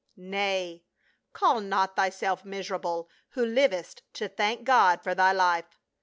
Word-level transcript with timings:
"Nay, 0.35 0.83
call 1.31 1.59
not 1.61 1.95
thyself 1.95 2.43
miserable, 2.43 3.07
who 3.29 3.45
livest 3.45 4.01
to 4.13 4.27
thank 4.27 4.63
God 4.63 5.03
for 5.03 5.13
thy 5.13 5.31
life." 5.31 5.77